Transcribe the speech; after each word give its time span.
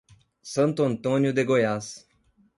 Santo 0.41 0.83
Antônio 0.83 1.31
de 1.31 1.43
Goiás 1.43 2.07